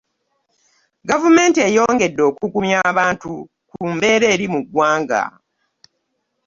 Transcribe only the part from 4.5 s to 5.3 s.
mu ggwanga.